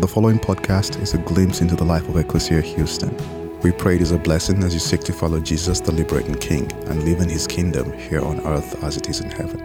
[0.00, 3.14] The following podcast is a glimpse into the life of Ecclesia Houston.
[3.60, 6.72] We pray it is a blessing as you seek to follow Jesus, the liberating King,
[6.86, 9.60] and live in his kingdom here on earth as it is in heaven.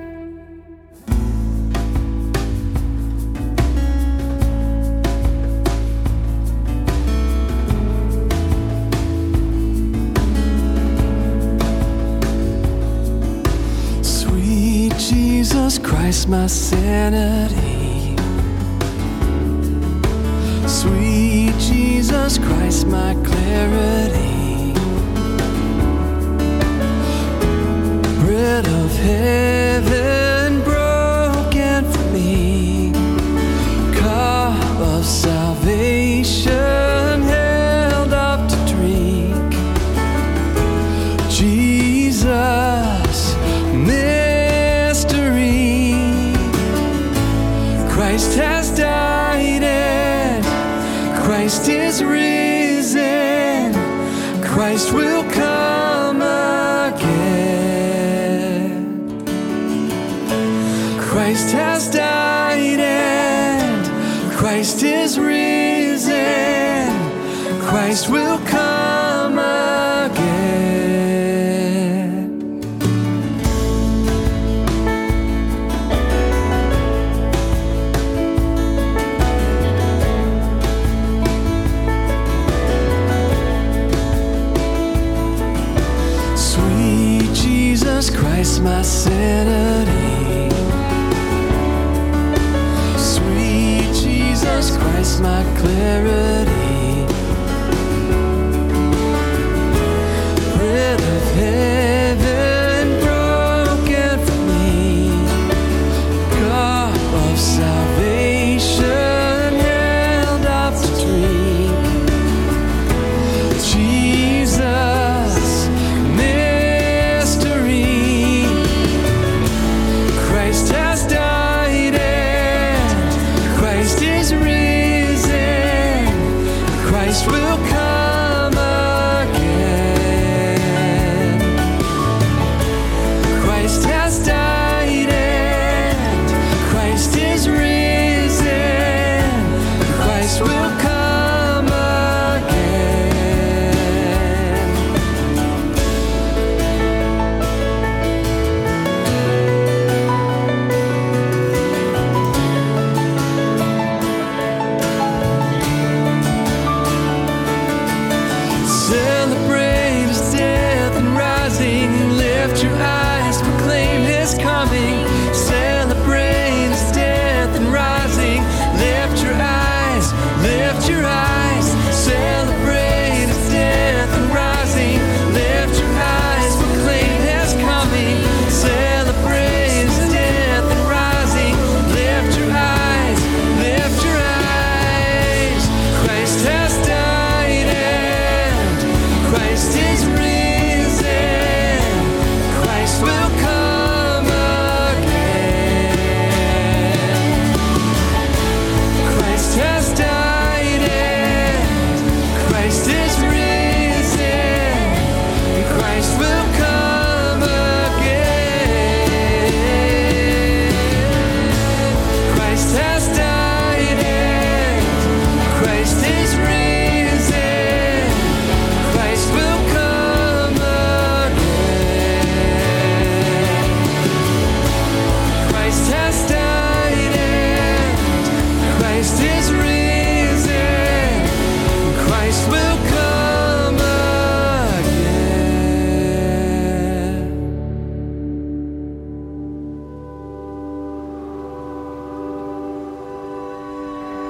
[14.03, 17.76] Sweet Jesus Christ, my sanity.
[22.47, 23.86] Christ, my clarity.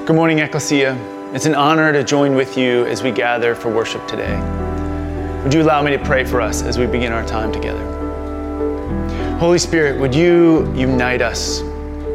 [0.08, 0.96] Good morning, Ecclesia.
[1.34, 4.40] It's an honor to join with you as we gather for worship today.
[5.44, 7.84] Would you allow me to pray for us as we begin our time together?
[9.38, 11.60] Holy Spirit, would you unite us,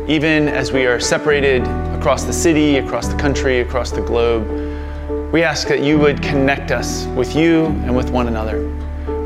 [0.09, 1.65] even as we are separated
[1.95, 5.31] across the city, across the country, across the globe?
[5.31, 8.71] We ask that you would connect us with you and with one another.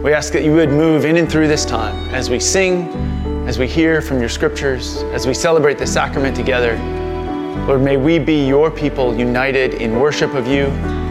[0.02, 2.88] We ask that you would move in and through this time as we sing,
[3.46, 6.76] as we hear from your scriptures, as we celebrate the sacrament together.
[7.66, 10.66] Lord, may we be your people united in worship of you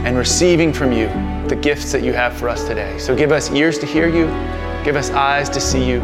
[0.06, 1.08] and receiving from you
[1.48, 2.98] the gifts that you have for us today.
[2.98, 4.26] So give us ears to hear you,
[4.84, 6.00] give us eyes to see you.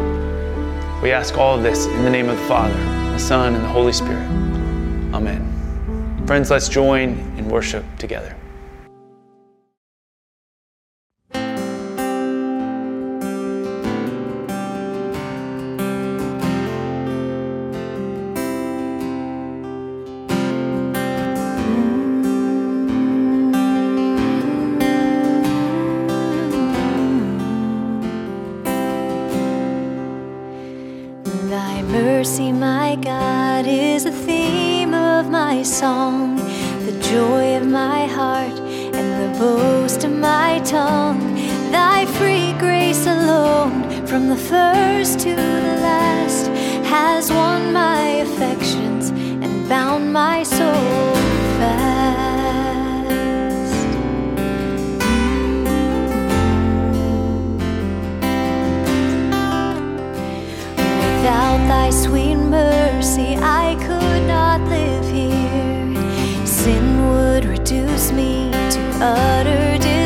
[1.02, 3.68] We ask all of this in the name of the Father, the Son, and the
[3.68, 4.26] Holy Spirit.
[5.14, 6.24] Amen.
[6.26, 8.36] Friends, let's join in worship together.
[61.22, 66.44] Without thy sweet mercy, I could not live here.
[66.44, 70.01] Sin would reduce me to utter despair.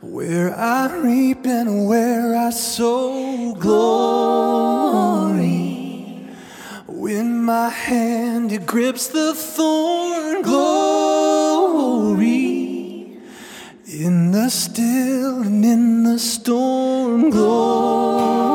[0.01, 5.35] Where I reap and where I sow, glory.
[6.87, 10.95] When my hand it grips the thorn, glory.
[13.87, 18.54] In the still and in the storm, glory.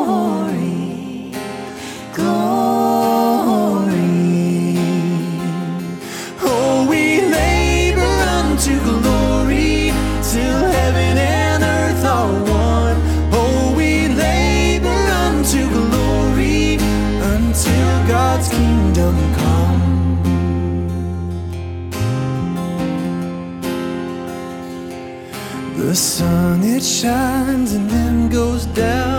[26.80, 29.09] it shines and then goes down.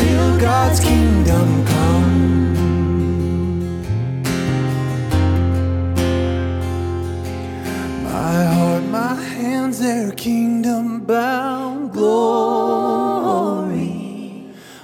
[0.00, 2.54] Until God's kingdom come.
[8.04, 12.78] My heart, my hands, their kingdom bound glory.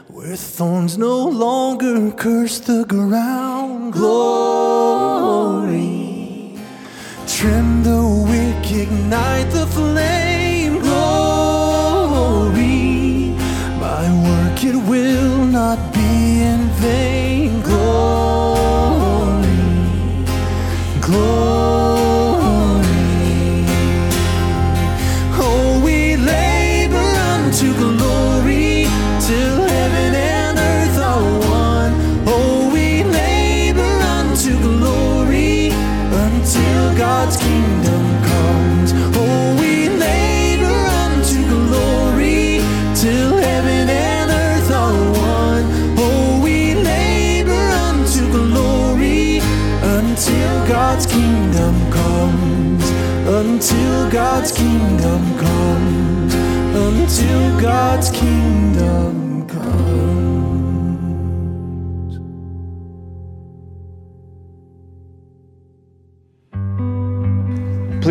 [0.09, 3.46] Where thorns no longer curse the ground,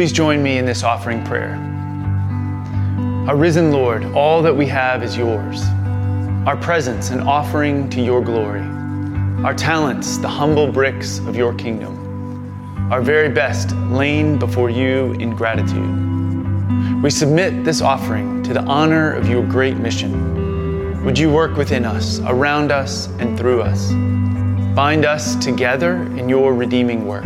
[0.06, 1.56] Please join me in this offering prayer.
[3.28, 5.64] Our risen Lord, all that we have is yours.
[6.46, 8.62] Our presence, an offering to your glory.
[9.44, 12.88] Our talents, the humble bricks of your kingdom.
[12.92, 17.02] Our very best, lain before you in gratitude.
[17.02, 21.04] We submit this offering to the honor of your great mission.
[21.04, 23.92] Would you work within us, around us, and through us?
[24.76, 27.26] Bind us together in your redeeming work.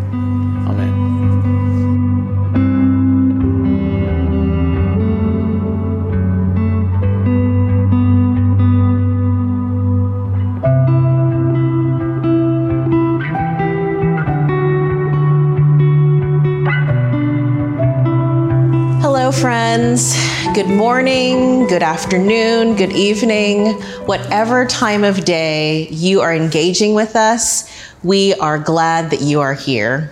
[20.53, 23.71] Good morning, good afternoon, good evening.
[24.05, 27.71] Whatever time of day you are engaging with us,
[28.03, 30.11] we are glad that you are here.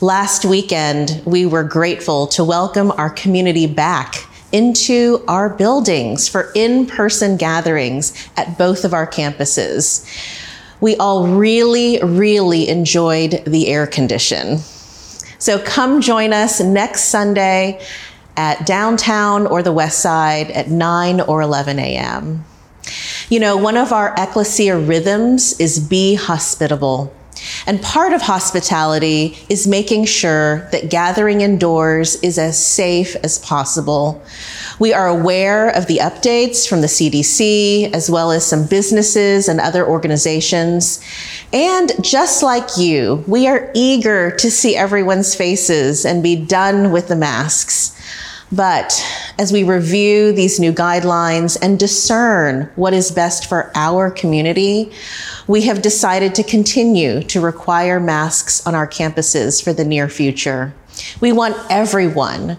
[0.00, 6.86] Last weekend, we were grateful to welcome our community back into our buildings for in
[6.86, 10.06] person gatherings at both of our campuses.
[10.80, 14.60] We all really, really enjoyed the air condition.
[15.38, 17.84] So come join us next Sunday
[18.40, 22.42] at downtown or the west side at 9 or 11 a.m.
[23.28, 27.14] You know, one of our ecclesia rhythms is be hospitable.
[27.66, 34.22] And part of hospitality is making sure that gathering indoors is as safe as possible.
[34.78, 39.60] We are aware of the updates from the CDC, as well as some businesses and
[39.60, 41.04] other organizations.
[41.52, 47.08] And just like you, we are eager to see everyone's faces and be done with
[47.08, 47.99] the masks.
[48.52, 49.06] But
[49.38, 54.92] as we review these new guidelines and discern what is best for our community,
[55.46, 60.74] we have decided to continue to require masks on our campuses for the near future.
[61.20, 62.58] We want everyone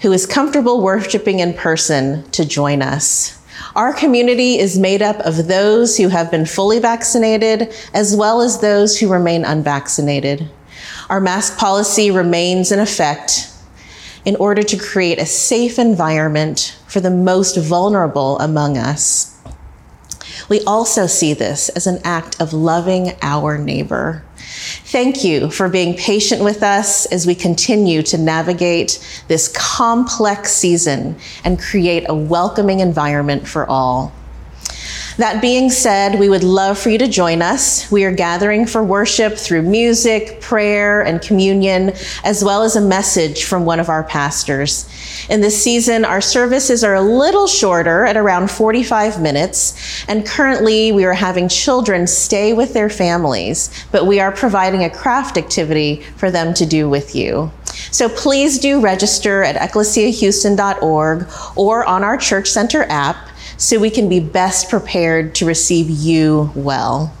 [0.00, 3.38] who is comfortable worshiping in person to join us.
[3.76, 8.60] Our community is made up of those who have been fully vaccinated as well as
[8.60, 10.48] those who remain unvaccinated.
[11.10, 13.52] Our mask policy remains in effect
[14.28, 19.40] in order to create a safe environment for the most vulnerable among us.
[20.50, 24.22] We also see this as an act of loving our neighbor.
[24.36, 31.16] Thank you for being patient with us as we continue to navigate this complex season
[31.42, 34.12] and create a welcoming environment for all.
[35.18, 37.90] That being said, we would love for you to join us.
[37.90, 43.42] We are gathering for worship through music, prayer, and communion, as well as a message
[43.42, 44.88] from one of our pastors.
[45.28, 50.92] In this season, our services are a little shorter at around 45 minutes, and currently
[50.92, 55.96] we are having children stay with their families, but we are providing a craft activity
[56.16, 57.50] for them to do with you.
[57.90, 63.27] So please do register at ecclesiahouston.org or on our Church Center app
[63.58, 67.12] so we can be best prepared to receive you well.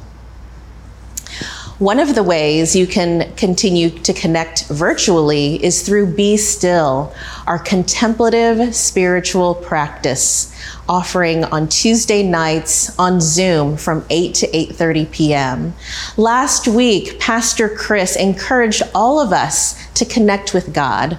[1.78, 7.14] One of the ways you can continue to connect virtually is through Be Still,
[7.46, 10.52] our contemplative spiritual practice
[10.88, 15.74] offering on Tuesday nights on Zoom from 8 to 8:30 p.m.
[16.16, 21.16] Last week, Pastor Chris encouraged all of us to connect with God.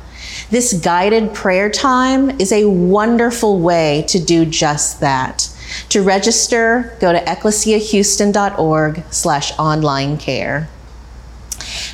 [0.51, 5.49] This guided prayer time is a wonderful way to do just that.
[5.89, 10.67] To register, go to ecclesiahouston.org slash online care.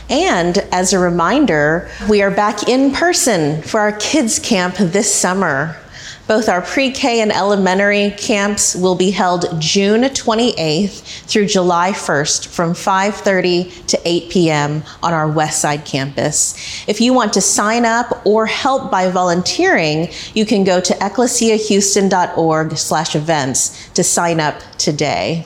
[0.10, 5.78] And as a reminder, we are back in person for our kids camp this summer.
[6.28, 12.74] Both our pre-K and elementary camps will be held June 28th through July 1st from
[12.74, 14.84] 5:30 to 8 p.m.
[15.04, 16.56] on our West Side campus.
[16.88, 22.78] If you want to sign up or help by volunteering, you can go to ecclesiahouston.org
[22.78, 25.46] slash events to sign up today.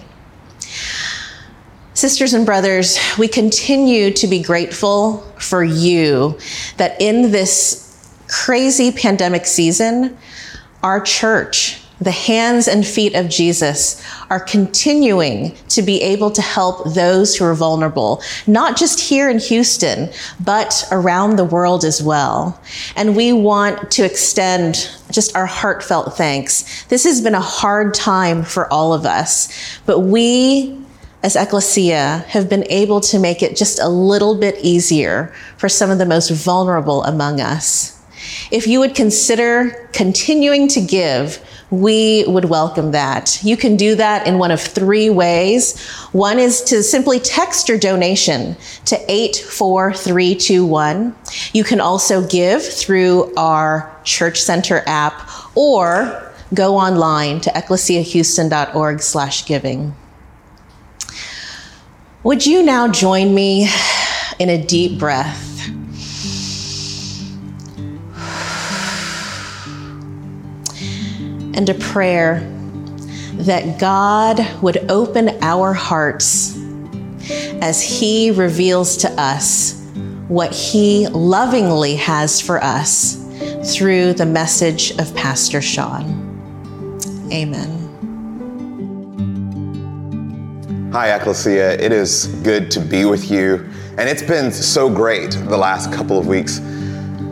[1.93, 6.37] Sisters and brothers, we continue to be grateful for you
[6.77, 7.85] that in this
[8.29, 10.17] crazy pandemic season,
[10.83, 16.93] our church, the hands and feet of Jesus, are continuing to be able to help
[16.93, 20.09] those who are vulnerable, not just here in Houston,
[20.39, 22.61] but around the world as well.
[22.95, 26.85] And we want to extend just our heartfelt thanks.
[26.85, 30.79] This has been a hard time for all of us, but we
[31.21, 35.89] as Ecclesia have been able to make it just a little bit easier for some
[35.89, 37.98] of the most vulnerable among us.
[38.51, 43.39] If you would consider continuing to give, we would welcome that.
[43.43, 45.79] You can do that in one of three ways.
[46.11, 51.15] One is to simply text your donation to 84321.
[51.53, 59.45] You can also give through our Church Center app or go online to ecclesiahouston.org slash
[59.45, 59.93] giving.
[62.23, 63.69] Would you now join me
[64.39, 65.69] in a deep breath?
[71.59, 72.39] And a prayer
[73.33, 76.57] that God would open our hearts
[77.61, 79.77] as He reveals to us
[80.29, 83.17] what He lovingly has for us
[83.75, 86.05] through the message of Pastor Sean.
[87.33, 87.75] Amen.
[90.93, 91.73] Hi, Ecclesia.
[91.73, 93.69] It is good to be with you.
[93.97, 96.61] And it's been so great the last couple of weeks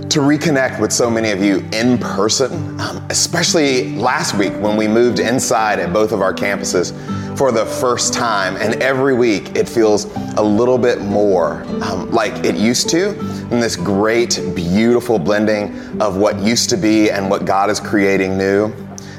[0.09, 4.87] to reconnect with so many of you in person, um, especially last week when we
[4.87, 6.95] moved inside at both of our campuses
[7.37, 8.55] for the first time.
[8.55, 10.05] And every week it feels
[10.37, 13.19] a little bit more um, like it used to,
[13.51, 18.37] in this great, beautiful blending of what used to be and what God is creating
[18.37, 18.73] new.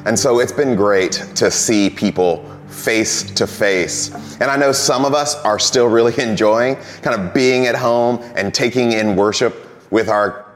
[0.07, 4.15] And so it's been great to see people face to face.
[4.41, 8.21] And I know some of us are still really enjoying kind of being at home
[8.37, 10.48] and taking in worship with our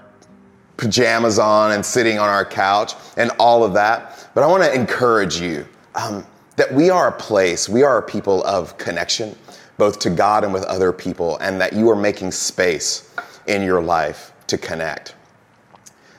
[0.83, 4.29] pajamas on and sitting on our couch and all of that.
[4.35, 5.65] But I want to encourage you
[5.95, 9.37] um, that we are a place, we are a people of connection,
[9.79, 13.15] both to God and with other people, and that you are making space
[13.47, 15.15] in your life to connect.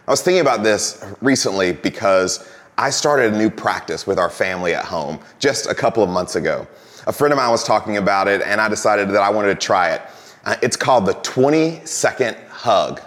[0.07, 4.73] I was thinking about this recently because I started a new practice with our family
[4.73, 6.65] at home just a couple of months ago.
[7.05, 9.65] A friend of mine was talking about it, and I decided that I wanted to
[9.65, 10.01] try it.
[10.45, 13.01] Uh, it's called the 20 second hug,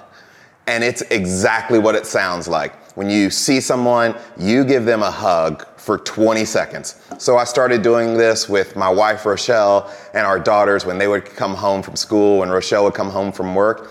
[0.67, 2.75] and it's exactly what it sounds like.
[2.97, 7.01] When you see someone, you give them a hug for 20 seconds.
[7.19, 11.25] So I started doing this with my wife, Rochelle, and our daughters when they would
[11.25, 13.91] come home from school, and Rochelle would come home from work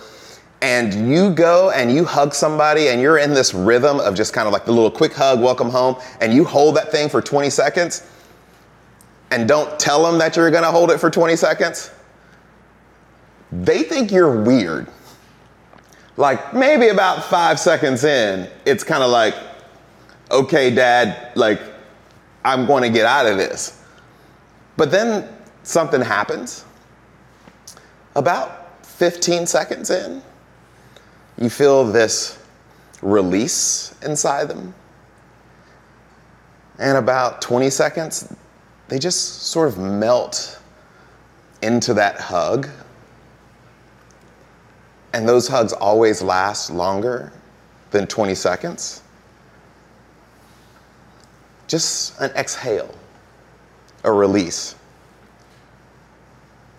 [0.61, 4.47] and you go and you hug somebody and you're in this rhythm of just kind
[4.47, 7.51] of like the little quick hug, welcome home, and you hold that thing for 20
[7.51, 8.07] seconds
[9.29, 11.91] and don't tell them that you're gonna hold it for 20 seconds,
[13.51, 14.87] they think you're weird.
[16.17, 19.35] Like maybe about five seconds in, it's kind of like,
[20.31, 21.61] okay, dad, like
[22.43, 23.83] I'm gonna get out of this.
[24.77, 25.27] But then
[25.63, 26.65] something happens.
[28.15, 30.21] About 15 seconds in,
[31.37, 32.39] you feel this
[33.01, 34.73] release inside them.
[36.79, 38.33] And about 20 seconds,
[38.87, 40.61] they just sort of melt
[41.61, 42.69] into that hug.
[45.15, 47.31] And those hugs always last longer
[47.91, 49.01] than 20 seconds.
[51.67, 52.93] Just an exhale,
[54.03, 54.75] a release.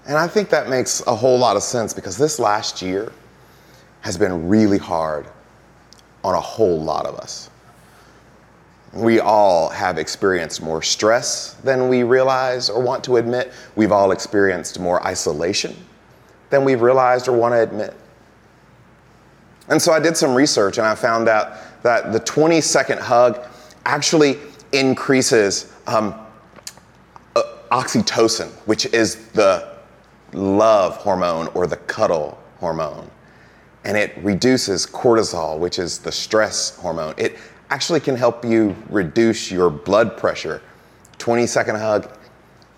[0.07, 3.11] And I think that makes a whole lot of sense because this last year,
[4.03, 5.27] has been really hard
[6.23, 7.49] on a whole lot of us.
[8.93, 13.53] We all have experienced more stress than we realize or want to admit.
[13.77, 15.75] We've all experienced more isolation
[16.51, 17.95] than we've realized or want to admit.
[19.69, 23.45] And so I did some research and I found out that the 20 second hug
[23.85, 24.39] actually
[24.73, 26.15] increases um,
[27.35, 29.77] uh, oxytocin, which is the
[30.33, 33.11] love hormone or the cuddle hormone.
[33.85, 37.15] And it reduces cortisol, which is the stress hormone.
[37.17, 37.39] It
[37.71, 40.63] actually can help you reduce your blood pressure.
[41.19, 42.11] 20 second hug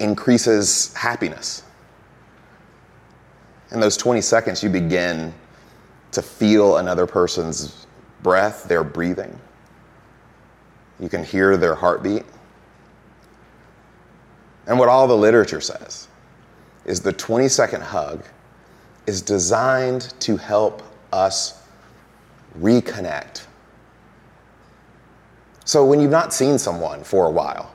[0.00, 1.62] increases happiness.
[3.70, 5.34] In those 20 seconds, you begin
[6.12, 7.86] to feel another person's
[8.22, 9.38] breath, their breathing.
[11.00, 12.24] You can hear their heartbeat.
[14.66, 16.08] And what all the literature says
[16.84, 18.24] is the 20 second hug
[19.06, 21.62] is designed to help us
[22.58, 23.46] reconnect.
[25.64, 27.72] So when you've not seen someone for a while,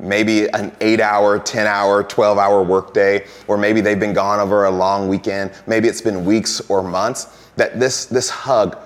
[0.00, 4.64] maybe an eight hour, 10 hour, 12 hour workday, or maybe they've been gone over
[4.64, 8.78] a long weekend, maybe it's been weeks or months, that this, this hug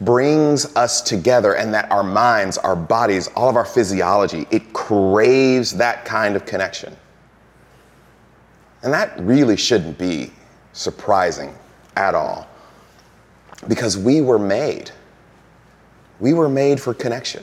[0.00, 5.72] brings us together and that our minds, our bodies, all of our physiology, it craves
[5.72, 6.94] that kind of connection.
[8.82, 10.30] And that really shouldn't be
[10.72, 11.56] surprising
[11.96, 12.46] at all
[13.68, 14.90] because we were made.
[16.20, 17.42] We were made for connection.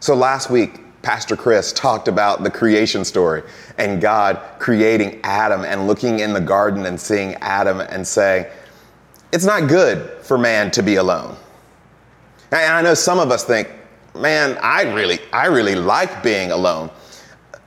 [0.00, 3.42] So last week, Pastor Chris talked about the creation story
[3.78, 8.46] and God creating Adam and looking in the garden and seeing Adam and saying,
[9.32, 11.36] It's not good for man to be alone.
[12.52, 13.68] And I know some of us think,
[14.14, 16.90] man, I really, I really like being alone.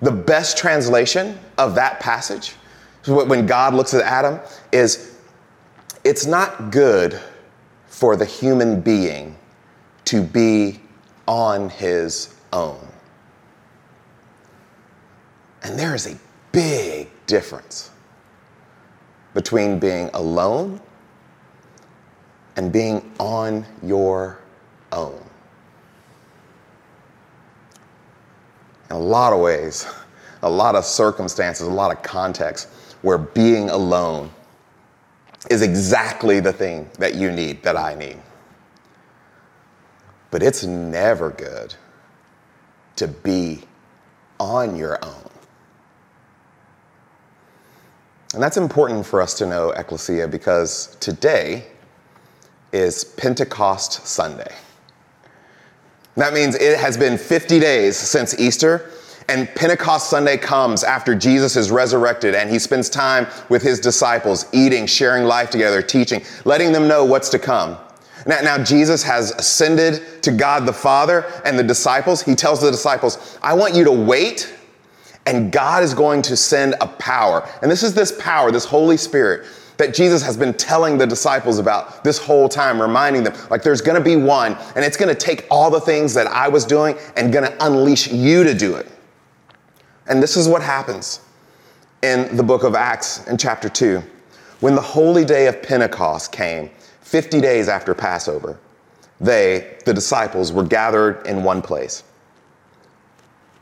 [0.01, 2.55] The best translation of that passage,
[3.07, 4.39] when God looks at Adam,
[4.71, 5.17] is
[6.03, 7.19] it's not good
[7.87, 9.37] for the human being
[10.05, 10.81] to be
[11.27, 12.92] on his own.
[15.63, 16.17] And there is a
[16.51, 17.89] big difference
[19.33, 20.79] between being alone
[22.55, 24.39] and being on your
[24.91, 25.23] own.
[28.89, 29.87] In a lot of ways,
[30.43, 34.29] a lot of circumstances, a lot of contexts where being alone
[35.49, 38.17] is exactly the thing that you need, that I need.
[40.31, 41.73] But it's never good
[42.97, 43.63] to be
[44.39, 45.32] on your own.
[48.33, 51.67] And that's important for us to know, Ecclesia, because today
[52.71, 54.51] is Pentecost Sunday.
[56.15, 58.89] That means it has been 50 days since Easter,
[59.29, 64.45] and Pentecost Sunday comes after Jesus is resurrected and he spends time with his disciples,
[64.51, 67.77] eating, sharing life together, teaching, letting them know what's to come.
[68.25, 72.21] Now, now, Jesus has ascended to God the Father and the disciples.
[72.21, 74.53] He tells the disciples, I want you to wait
[75.25, 77.47] and God is going to send a power.
[77.61, 79.45] And this is this power, this Holy Spirit
[79.77, 83.81] that Jesus has been telling the disciples about this whole time, reminding them, like, there's
[83.81, 87.33] gonna be one, and it's gonna take all the things that I was doing and
[87.33, 88.87] gonna unleash you to do it.
[90.07, 91.21] And this is what happens
[92.03, 94.03] in the book of Acts in chapter 2.
[94.59, 96.69] When the holy day of Pentecost came,
[97.01, 98.59] 50 days after Passover,
[99.19, 102.03] they, the disciples, were gathered in one place.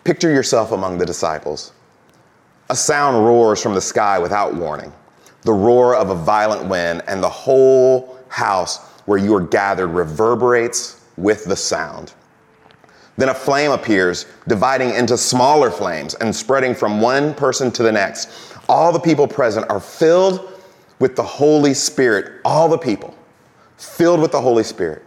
[0.03, 1.73] Picture yourself among the disciples.
[2.69, 4.91] A sound roars from the sky without warning,
[5.43, 11.01] the roar of a violent wind, and the whole house where you are gathered reverberates
[11.17, 12.13] with the sound.
[13.17, 17.91] Then a flame appears, dividing into smaller flames and spreading from one person to the
[17.91, 18.29] next.
[18.67, 20.51] All the people present are filled
[20.97, 23.13] with the Holy Spirit, all the people
[23.77, 25.03] filled with the Holy Spirit,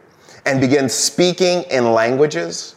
[0.46, 2.76] and begin speaking in languages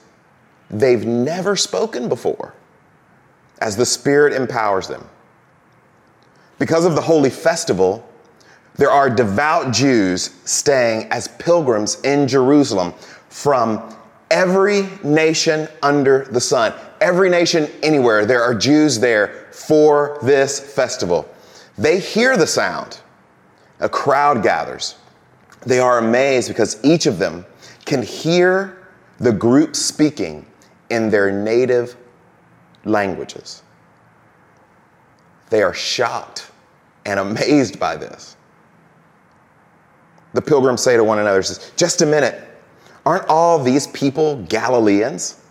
[0.69, 2.53] they've never spoken before
[3.62, 5.08] as the Spirit empowers them.
[6.60, 8.08] Because of the holy festival,
[8.75, 12.93] there are devout Jews staying as pilgrims in Jerusalem
[13.30, 13.95] from
[14.30, 16.73] every nation under the sun.
[17.01, 21.30] Every nation anywhere, there are Jews there for this festival.
[21.77, 22.99] They hear the sound.
[23.80, 24.95] A crowd gathers.
[25.65, 27.45] They are amazed because each of them
[27.86, 28.88] can hear
[29.19, 30.45] the group speaking
[30.89, 31.95] in their native
[32.86, 33.63] languages.
[35.50, 36.52] They are shocked
[37.06, 38.36] and amazed by this.
[40.34, 41.41] The pilgrims say to one another,
[41.76, 42.43] Just a minute,
[43.06, 45.41] aren't all these people Galileans?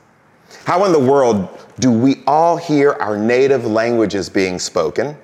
[0.64, 1.48] How in the world
[1.80, 5.16] do we all hear our native languages being spoken?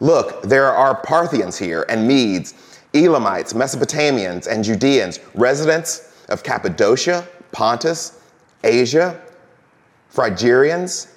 [0.00, 2.54] Look, there are Parthians here, and Medes,
[2.92, 8.20] Elamites, Mesopotamians, and Judeans, residents of Cappadocia, Pontus,
[8.64, 9.20] Asia,
[10.14, 11.08] Phrygians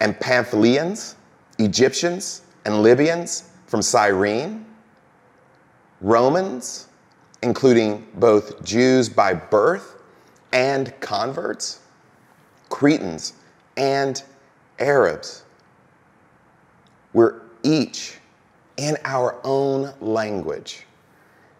[0.00, 1.14] and Pamphylians,
[1.58, 4.66] Egyptians and Libyans, from Cyrene,
[6.02, 6.88] Romans,
[7.42, 10.02] including both Jews by birth
[10.52, 11.80] and converts,
[12.68, 13.32] Cretans
[13.78, 14.22] and
[14.78, 15.44] Arabs.
[17.14, 18.18] We're each
[18.76, 20.84] in our own language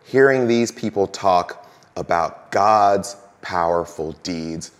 [0.05, 1.67] hearing these people talk
[1.97, 4.73] about God's powerful deeds.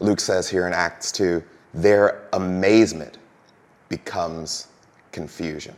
[0.00, 1.42] Luke says here in Acts 2
[1.74, 3.18] their amazement
[3.88, 4.68] becomes
[5.12, 5.74] confusion.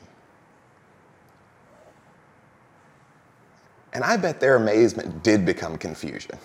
[3.92, 6.38] And I bet their amazement did become confusion.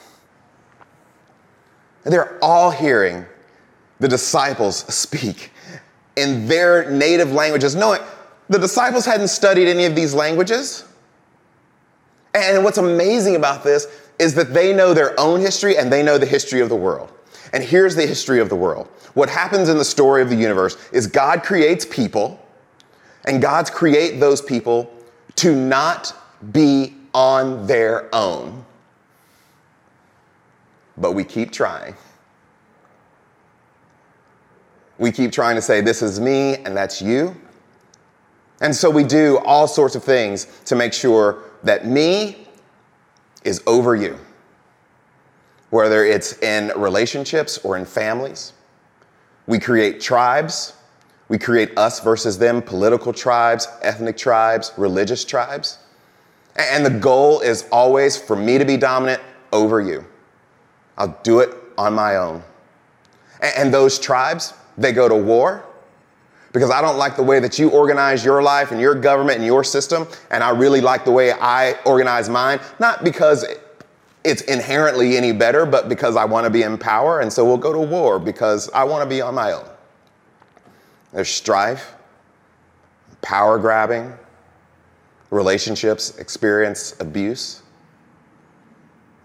[2.04, 3.26] They're all hearing
[4.00, 5.52] the disciples speak
[6.16, 8.02] in their native languages, knowing
[8.50, 10.86] the disciples hadn't studied any of these languages.
[12.34, 13.88] And what's amazing about this
[14.20, 17.12] is that they know their own history and they know the history of the world.
[17.56, 18.88] And here's the history of the world.
[19.14, 22.38] What happens in the story of the universe is God creates people,
[23.24, 24.94] and God's create those people
[25.38, 26.14] to not
[26.52, 28.66] be on their own.
[30.98, 31.96] But we keep trying.
[34.98, 37.38] We keep trying to say, This is me and that's you.
[38.60, 42.50] And so we do all sorts of things to make sure that me
[43.46, 44.20] is over you,
[45.76, 48.54] whether it's in relationships or in families.
[49.46, 50.74] We create tribes.
[51.28, 55.80] We create us versus them, political tribes, ethnic tribes, religious tribes.
[56.56, 60.06] And the goal is always for me to be dominant over you.
[60.98, 62.42] I'll do it on my own.
[63.42, 65.66] And those tribes, they go to war
[66.54, 69.46] because I don't like the way that you organize your life and your government and
[69.46, 73.44] your system, and I really like the way I organize mine, not because
[74.26, 77.58] it's inherently any better, but because I want to be in power, and so we'll
[77.58, 79.68] go to war because I want to be on my own.
[81.14, 81.94] There's strife,
[83.22, 84.14] power grabbing,
[85.30, 87.62] relationships experience abuse.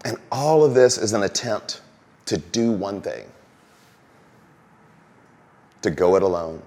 [0.04, 1.82] And all of this is an attempt
[2.26, 3.26] to do one thing
[5.82, 6.62] to go it alone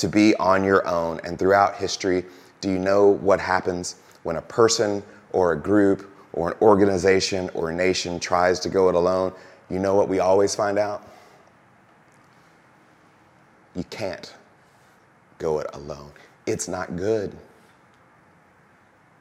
[0.00, 1.20] to be on your own.
[1.24, 2.24] And throughout history,
[2.60, 5.02] do you know what happens when a person
[5.32, 9.32] or a group or an organization or a nation tries to go it alone?
[9.68, 11.06] You know what we always find out?
[13.74, 14.34] You can't
[15.38, 16.12] go it alone.
[16.46, 17.36] It's not good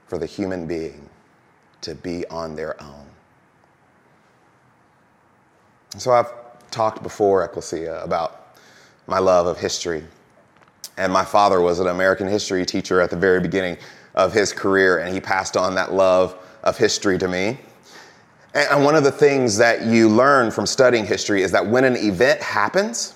[0.07, 1.07] for the human being
[1.81, 3.05] to be on their own.
[5.97, 6.31] So I've
[6.71, 8.57] talked before, Ecclesia, about
[9.07, 10.03] my love of history.
[10.97, 13.77] And my father was an American history teacher at the very beginning
[14.15, 17.57] of his career, and he passed on that love of history to me.
[18.53, 21.95] And one of the things that you learn from studying history is that when an
[21.95, 23.13] event happens,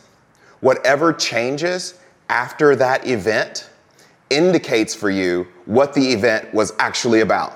[0.59, 3.69] whatever changes after that event
[4.29, 7.53] indicates for you what the event was actually about.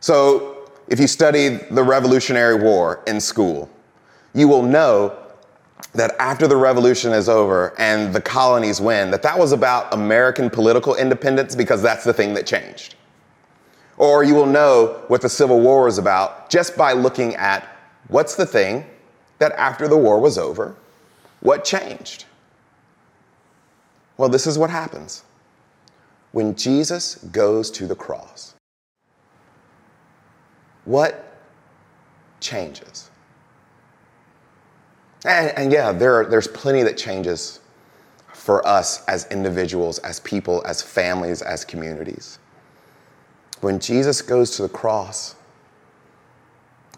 [0.00, 3.68] So, if you study the Revolutionary War in school,
[4.34, 5.16] you will know
[5.94, 10.50] that after the revolution is over and the colonies win, that that was about American
[10.50, 12.95] political independence because that's the thing that changed.
[13.98, 17.66] Or you will know what the Civil War was about just by looking at
[18.08, 18.84] what's the thing
[19.38, 20.74] that after the war was over,
[21.40, 22.24] what changed?
[24.16, 25.24] Well, this is what happens.
[26.32, 28.54] When Jesus goes to the cross,
[30.84, 31.38] what
[32.40, 33.10] changes?
[35.24, 37.60] And, and yeah, there are, there's plenty that changes
[38.32, 42.38] for us as individuals, as people, as families, as communities.
[43.60, 45.34] When Jesus goes to the cross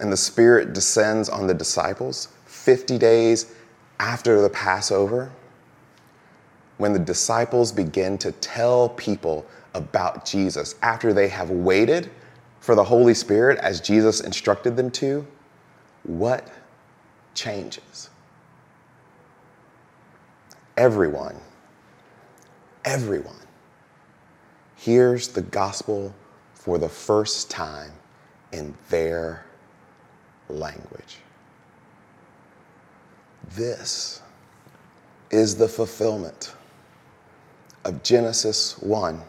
[0.01, 3.53] and the Spirit descends on the disciples 50 days
[4.01, 5.31] after the Passover,
[6.79, 12.11] when the disciples begin to tell people about Jesus after they have waited
[12.61, 15.27] for the Holy Spirit as Jesus instructed them to,
[16.05, 16.49] what
[17.35, 18.11] changes?
[20.79, 21.35] everyone,
[22.85, 23.35] everyone
[24.77, 26.15] hears the gospel
[26.59, 27.93] for the first time
[28.53, 29.45] in their
[30.49, 31.19] language.
[33.55, 34.21] This
[35.31, 36.53] is the fulfillment
[37.85, 39.23] of Genesis 1.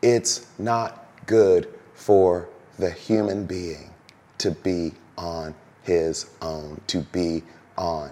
[0.00, 2.48] It's not good for
[2.78, 3.90] the human being
[4.38, 7.42] to be on his own, to be
[7.76, 8.10] on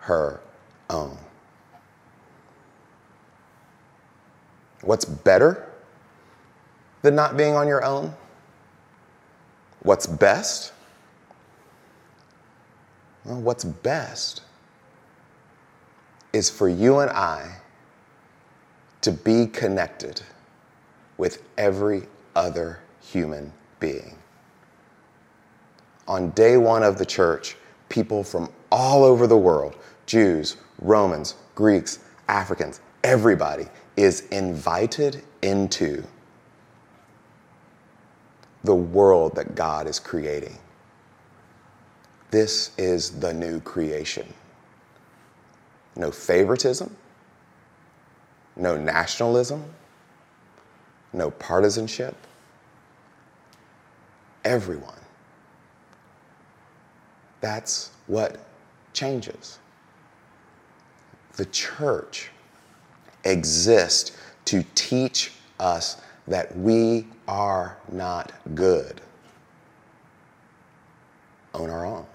[0.00, 0.40] her
[0.90, 1.16] own.
[4.82, 5.65] What's better
[7.06, 8.12] than not being on your own?
[9.80, 10.72] What's best?
[13.24, 14.42] Well, what's best
[16.32, 17.58] is for you and I
[19.02, 20.20] to be connected
[21.16, 24.18] with every other human being.
[26.08, 27.56] On day one of the church,
[27.88, 36.04] people from all over the world Jews, Romans, Greeks, Africans, everybody is invited into
[38.66, 40.58] the world that God is creating.
[42.30, 44.26] This is the new creation.
[45.96, 46.94] No favoritism,
[48.56, 49.64] no nationalism,
[51.12, 52.14] no partisanship.
[54.44, 54.98] Everyone.
[57.40, 58.38] That's what
[58.92, 59.58] changes.
[61.36, 62.30] The church
[63.24, 69.00] exists to teach us that we are not good
[71.54, 72.06] on our own.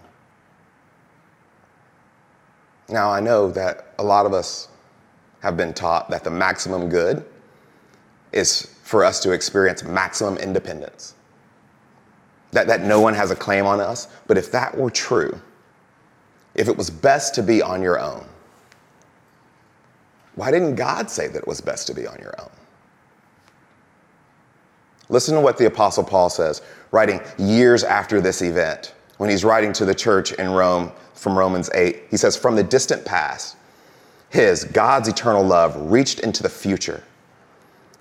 [2.89, 4.67] Now, I know that a lot of us
[5.41, 7.25] have been taught that the maximum good
[8.31, 11.15] is for us to experience maximum independence.
[12.51, 14.09] That, that no one has a claim on us.
[14.27, 15.39] But if that were true,
[16.53, 18.25] if it was best to be on your own,
[20.35, 22.49] why didn't God say that it was best to be on your own?
[25.11, 29.73] Listen to what the Apostle Paul says, writing years after this event, when he's writing
[29.73, 32.03] to the church in Rome from Romans 8.
[32.09, 33.57] He says, From the distant past,
[34.29, 37.03] his, God's eternal love, reached into the future.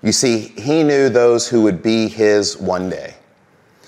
[0.01, 3.15] You see, he knew those who would be his one day.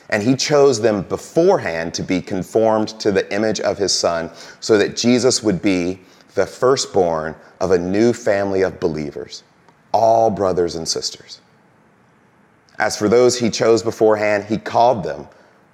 [0.09, 4.77] And he chose them beforehand to be conformed to the image of his son, so
[4.77, 6.01] that Jesus would be
[6.35, 9.43] the firstborn of a new family of believers,
[9.93, 11.39] all brothers and sisters.
[12.79, 15.27] As for those he chose beforehand, he called them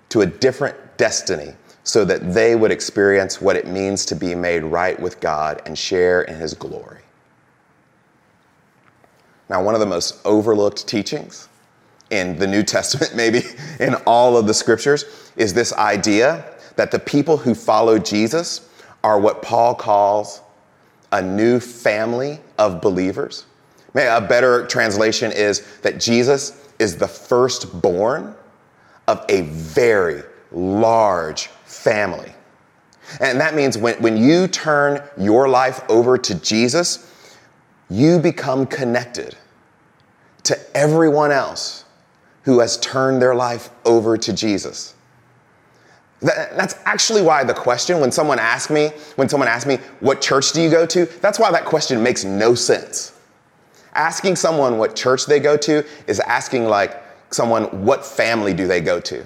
[0.09, 4.63] to a different destiny so that they would experience what it means to be made
[4.63, 7.01] right with God and share in his glory.
[9.49, 11.47] Now, one of the most overlooked teachings
[12.11, 13.43] in the New Testament, maybe
[13.79, 18.69] in all of the scriptures, is this idea that the people who follow Jesus
[19.03, 20.41] are what Paul calls
[21.11, 23.45] a new family of believers.
[23.95, 28.35] A better translation is that Jesus is the firstborn
[29.07, 32.33] of a very large family.
[33.19, 37.05] And that means when, when you turn your life over to Jesus,
[37.89, 39.35] you become connected
[40.43, 41.85] to everyone else
[42.43, 44.95] who has turned their life over to Jesus.
[46.21, 50.21] That, that's actually why the question, when someone asks me, when someone asks me, what
[50.21, 51.05] church do you go to?
[51.05, 53.13] That's why that question makes no sense.
[53.99, 58.79] Asking someone what church they go to is asking like someone what family do they
[58.79, 59.25] go to.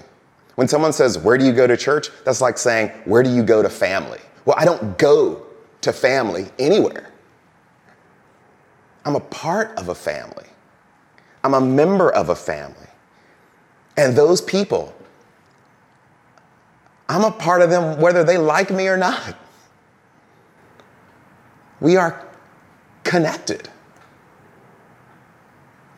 [0.55, 2.09] When someone says, Where do you go to church?
[2.25, 4.19] That's like saying, Where do you go to family?
[4.45, 5.45] Well, I don't go
[5.81, 7.11] to family anywhere.
[9.05, 10.47] I'm a part of a family,
[11.43, 12.87] I'm a member of a family.
[13.95, 14.91] And those people,
[17.07, 19.37] I'm a part of them whether they like me or not.
[21.79, 22.27] We are
[23.03, 23.69] connected.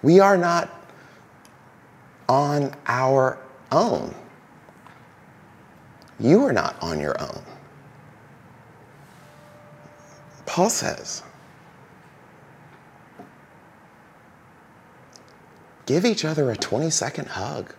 [0.05, 0.69] We are not
[2.29, 3.39] on our
[3.71, 4.13] own.
[6.19, 7.41] You are not on your own.
[10.45, 11.23] Paul says,
[15.87, 17.73] give each other a 20 second hug.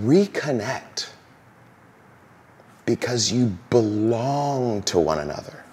[0.00, 1.10] Reconnect
[2.86, 5.65] because you belong to one another.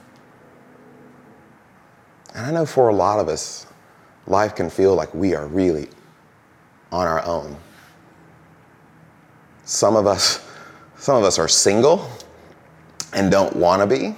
[2.34, 3.68] And I know for a lot of us,
[4.28, 5.88] life can feel like we are really
[6.92, 7.56] on our own.
[9.66, 10.46] Some of us,
[10.98, 12.10] some of us are single
[13.14, 14.16] and don't want to be.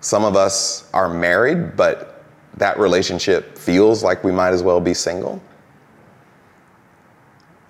[0.00, 2.24] Some of us are married, but
[2.56, 5.40] that relationship feels like we might as well be single.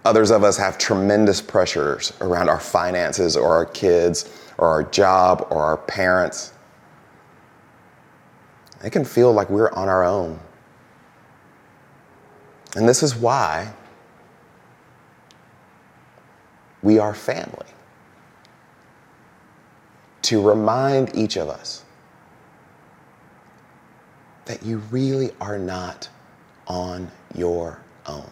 [0.04, 5.46] Others of us have tremendous pressures around our finances or our kids or our job
[5.50, 6.53] or our parents.
[8.84, 10.38] It can feel like we're on our own.
[12.76, 13.72] And this is why
[16.82, 17.66] we are family.
[20.22, 21.84] To remind each of us
[24.44, 26.08] that you really are not
[26.66, 28.30] on your own.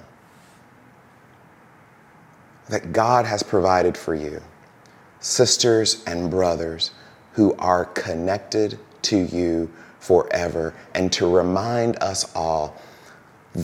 [2.68, 4.42] That God has provided for you
[5.20, 6.90] sisters and brothers
[7.32, 9.70] who are connected to you
[10.02, 12.76] forever, and to remind us all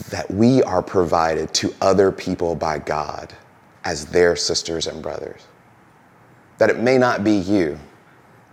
[0.09, 3.33] that we are provided to other people by God
[3.83, 5.45] as their sisters and brothers.
[6.57, 7.77] That it may not be you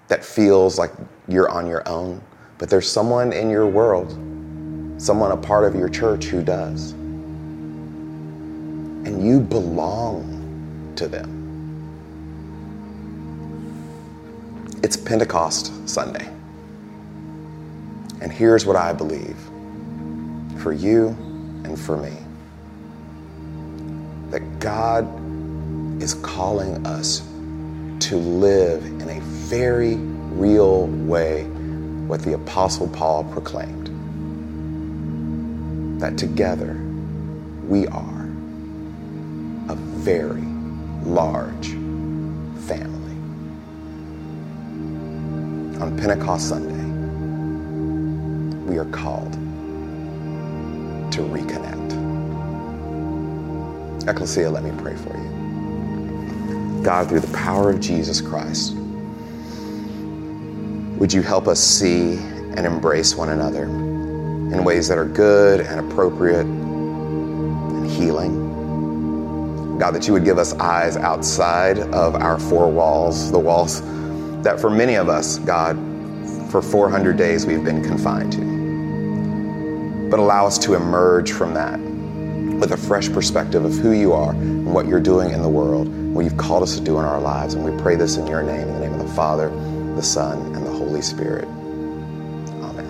[0.09, 0.91] that feels like
[1.29, 2.21] you're on your own,
[2.59, 4.11] but there's someone in your world,
[5.01, 6.91] someone a part of your church who does.
[9.05, 11.35] And you belong to them.
[14.83, 16.36] It's Pentecost Sunday.
[18.21, 19.37] And here's what I believe
[20.59, 21.09] for you
[21.65, 22.17] and for me
[24.31, 25.07] that God
[26.03, 27.21] is calling us
[28.01, 31.45] to live in a very real way
[32.07, 33.87] what the Apostle Paul proclaimed
[36.01, 36.75] that together
[37.67, 38.29] we are
[39.69, 40.45] a very
[41.05, 41.69] large
[42.69, 43.17] family.
[45.81, 46.76] On Pentecost Sunday,
[48.67, 49.33] we are called
[51.13, 51.77] to reconnect.
[54.09, 56.83] Ecclesia, let me pray for you.
[56.83, 58.75] God, through the power of Jesus Christ,
[60.99, 65.81] would you help us see and embrace one another in ways that are good and
[65.81, 69.79] appropriate and healing?
[69.79, 73.83] God, that you would give us eyes outside of our four walls, the walls
[74.43, 75.77] that for many of us, God,
[76.51, 78.56] for 400 days we've been confined to.
[80.11, 81.81] But allow us to emerge from that
[82.59, 85.89] with a fresh perspective of who you are and what you're doing in the world,
[86.15, 87.55] what you've called us to do in our lives.
[87.55, 89.51] And we pray this in your name, in the name of the Father,
[89.95, 91.45] the Son, and the Holy Spirit.
[92.65, 92.87] Amen.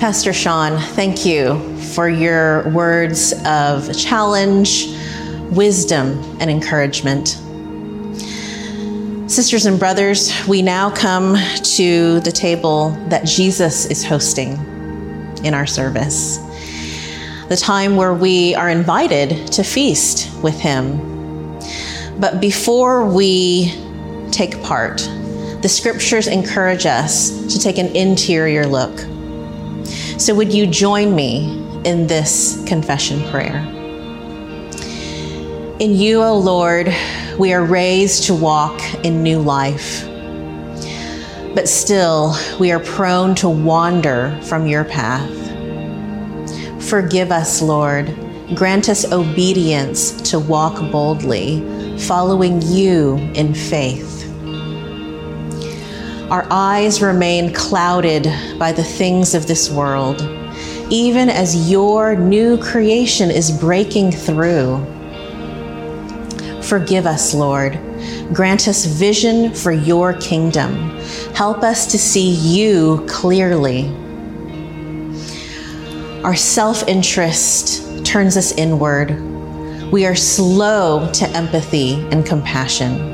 [0.00, 4.88] Pastor Sean, thank you for your words of challenge,
[5.50, 7.40] wisdom, and encouragement.
[9.26, 14.52] Sisters and brothers, we now come to the table that Jesus is hosting
[15.42, 16.36] in our service.
[17.48, 21.58] The time where we are invited to feast with Him.
[22.20, 23.72] But before we
[24.30, 24.98] take part,
[25.62, 28.98] the scriptures encourage us to take an interior look.
[30.20, 33.56] So, would you join me in this confession prayer?
[35.80, 36.94] In you, O Lord,
[37.38, 40.04] we are raised to walk in new life.
[41.54, 45.30] But still, we are prone to wander from your path.
[46.88, 48.14] Forgive us, Lord.
[48.54, 54.12] Grant us obedience to walk boldly, following you in faith.
[56.30, 58.24] Our eyes remain clouded
[58.58, 60.22] by the things of this world,
[60.90, 64.93] even as your new creation is breaking through.
[66.64, 67.78] Forgive us, Lord.
[68.32, 70.98] Grant us vision for your kingdom.
[71.34, 73.88] Help us to see you clearly.
[76.24, 79.20] Our self interest turns us inward.
[79.92, 83.12] We are slow to empathy and compassion.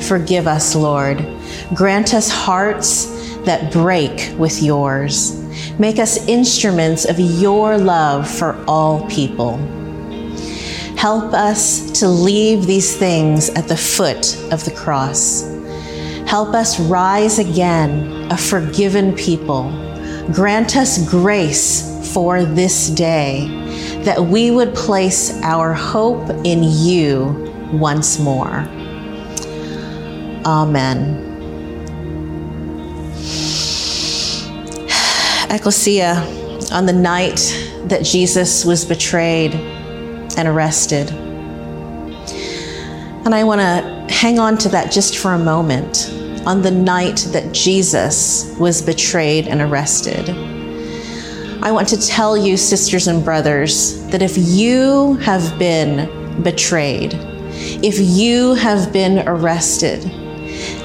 [0.00, 1.24] Forgive us, Lord.
[1.74, 3.06] Grant us hearts
[3.44, 5.40] that break with yours.
[5.78, 9.75] Make us instruments of your love for all people.
[10.96, 15.42] Help us to leave these things at the foot of the cross.
[16.26, 19.70] Help us rise again, a forgiven people.
[20.32, 23.46] Grant us grace for this day,
[24.04, 28.66] that we would place our hope in you once more.
[30.46, 31.22] Amen.
[35.50, 36.14] Ecclesia,
[36.72, 37.36] on the night
[37.84, 39.75] that Jesus was betrayed
[40.36, 41.10] and arrested.
[43.24, 46.12] And I want to hang on to that just for a moment.
[46.46, 50.30] On the night that Jesus was betrayed and arrested,
[51.60, 57.14] I want to tell you, sisters and brothers, that if you have been betrayed,
[57.82, 60.02] if you have been arrested,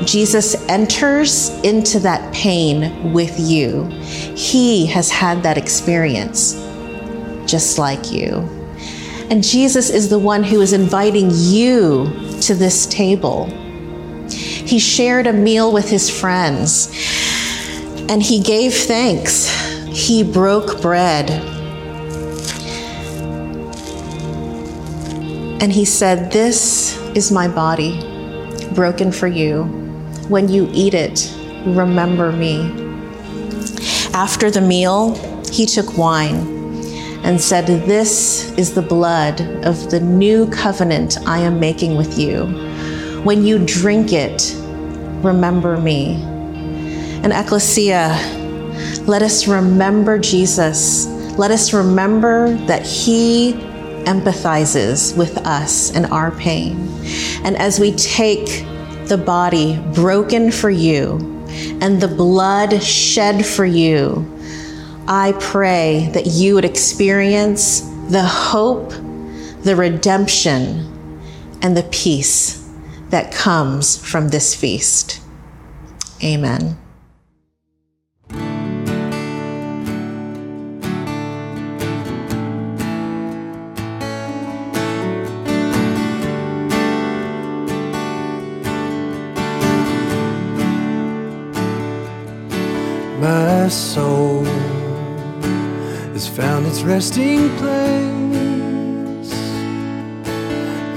[0.05, 3.85] Jesus enters into that pain with you.
[4.35, 6.53] He has had that experience
[7.45, 8.60] just like you.
[9.31, 12.11] And Jesus is the one who is inviting you
[12.41, 13.45] to this table.
[14.27, 16.89] He shared a meal with his friends
[18.09, 19.47] and he gave thanks.
[19.85, 21.29] He broke bread.
[25.61, 28.01] And he said, This is my body,
[28.75, 29.63] broken for you.
[30.27, 31.33] When you eat it,
[31.65, 32.69] remember me.
[34.13, 35.15] After the meal,
[35.49, 36.60] he took wine
[37.23, 42.45] and said, This is the blood of the new covenant I am making with you.
[43.23, 44.55] When you drink it,
[45.23, 46.21] remember me.
[47.23, 48.09] And Ecclesia,
[49.05, 51.05] let us remember Jesus.
[51.37, 53.53] Let us remember that he
[54.05, 56.89] empathizes with us and our pain.
[57.43, 58.65] And as we take
[59.07, 61.31] the body broken for you,
[61.81, 64.25] and the blood shed for you,
[65.07, 68.91] I pray that you would experience the hope,
[69.63, 70.87] the redemption,
[71.61, 72.69] and the peace
[73.09, 75.21] that comes from this feast.
[76.23, 76.77] Amen.
[93.19, 94.20] My soul
[96.83, 99.33] resting place,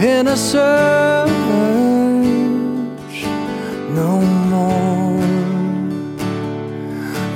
[0.00, 1.34] in a search
[3.90, 4.20] no
[4.50, 5.22] more.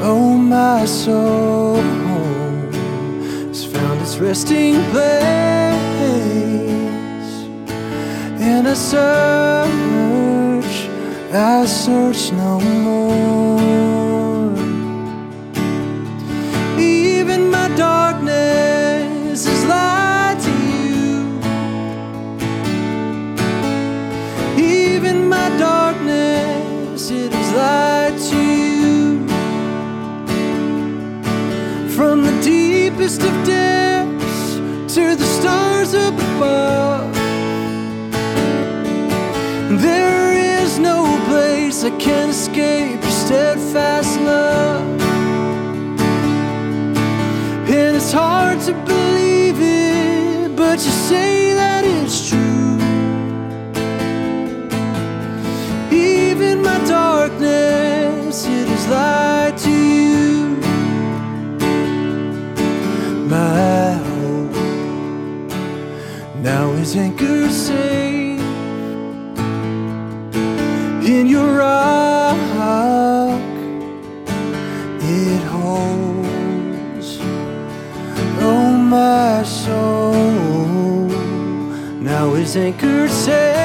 [0.00, 1.76] Oh, my soul
[3.48, 5.78] has found its resting place,
[8.40, 9.04] in a search,
[11.32, 14.07] I search no more.
[27.58, 29.26] To you.
[31.88, 34.54] From the deepest of depths
[34.94, 37.14] to the stars up above,
[39.82, 45.00] there is no place I can escape your steadfast love.
[47.70, 49.37] And it's hard to believe
[66.88, 68.40] now is anchored safe
[71.06, 72.38] in your rock.
[75.02, 77.18] It holds.
[78.40, 81.08] Oh, my soul
[82.00, 83.57] now is anchored safe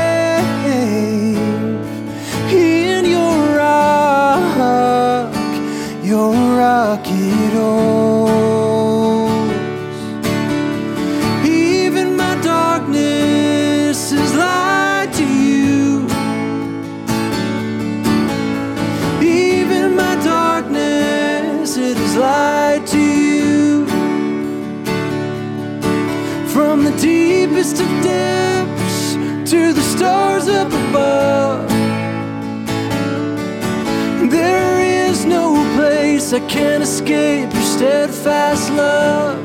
[36.33, 39.37] I can't escape your steadfast love.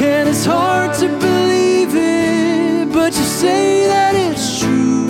[0.00, 5.08] And it's hard to believe it, but you say that it's true.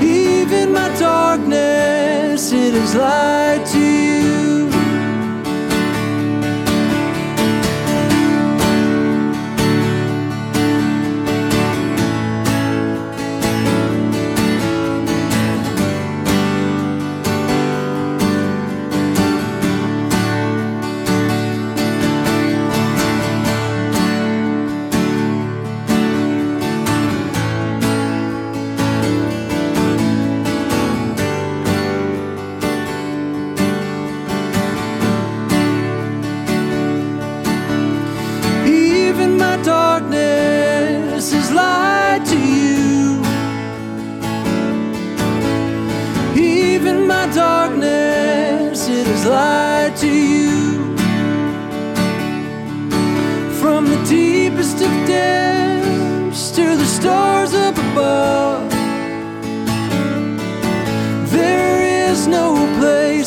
[0.00, 4.07] Even my darkness, it is light to you.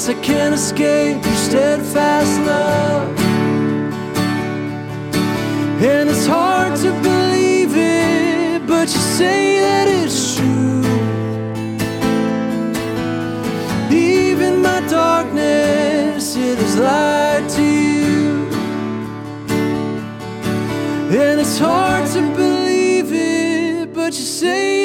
[0.10, 3.20] I can't escape your steadfast love.
[5.80, 10.82] And it's hard to believe it, but you say that it's true.
[13.95, 18.47] Even my darkness, it is light to you.
[21.16, 24.80] And it's hard to believe it, but you say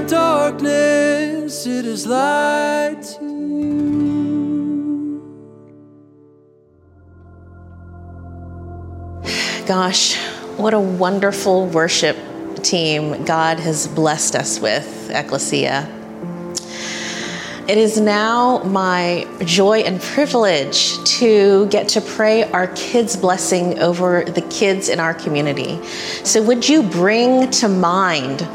[0.00, 3.02] my darkness, it is light.
[9.66, 10.16] Gosh,
[10.56, 12.16] what a wonderful worship
[12.62, 15.94] team God has blessed us with, Ecclesia.
[17.68, 24.24] It is now my joy and privilege to get to pray our kids' blessing over
[24.24, 25.84] the kids in our community.
[26.24, 28.48] So, would you bring to mind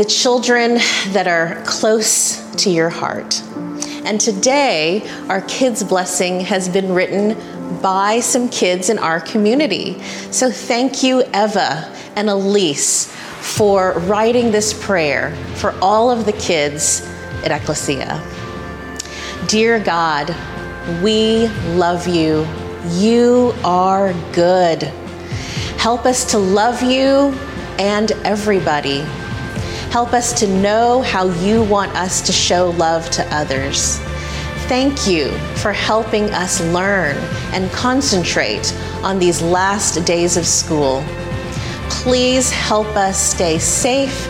[0.00, 0.76] the children
[1.12, 3.38] that are close to your heart?
[4.06, 7.36] And today, our kids' blessing has been written
[7.82, 10.00] by some kids in our community.
[10.30, 17.02] So, thank you, Eva and Elise, for writing this prayer for all of the kids
[17.44, 18.22] at Ecclesia.
[19.48, 20.34] Dear God,
[21.02, 22.48] we love you.
[22.92, 24.84] You are good.
[25.76, 27.34] Help us to love you
[27.78, 29.04] and everybody.
[29.90, 33.98] Help us to know how you want us to show love to others.
[34.68, 37.16] Thank you for helping us learn
[37.52, 38.72] and concentrate
[39.02, 41.04] on these last days of school.
[41.88, 44.28] Please help us stay safe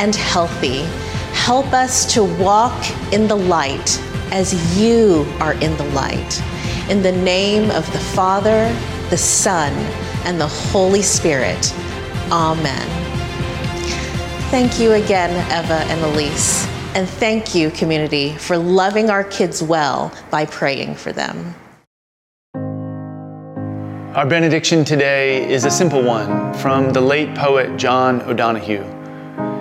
[0.00, 0.84] and healthy
[1.48, 3.98] Help us to walk in the light
[4.32, 6.42] as you are in the light.
[6.90, 8.68] In the name of the Father,
[9.08, 9.72] the Son,
[10.26, 11.72] and the Holy Spirit.
[12.30, 13.07] Amen.
[14.50, 16.66] Thank you again, Eva and Elise.
[16.94, 21.54] And thank you, community, for loving our kids well by praying for them.
[24.16, 28.84] Our benediction today is a simple one from the late poet John O'Donohue.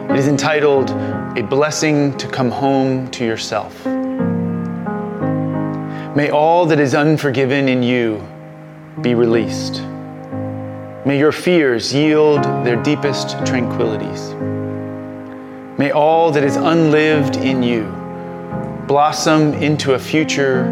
[0.10, 0.92] It is entitled
[1.38, 3.86] A Blessing to Come Home to Yourself.
[6.16, 8.26] May all that is unforgiven in you
[9.02, 9.82] be released.
[11.06, 14.34] May your fears yield their deepest tranquilities.
[15.78, 17.84] May all that is unlived in you
[18.88, 20.72] blossom into a future